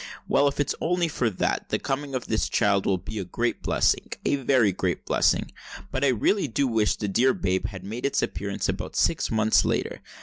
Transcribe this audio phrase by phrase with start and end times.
[0.27, 4.37] Well—if it's only for that, the coming of this child will be a great blessing—a
[4.37, 5.51] very great blessing.
[5.91, 9.63] But I really do wish the dear babe had made its appearance about six months
[9.63, 10.01] later.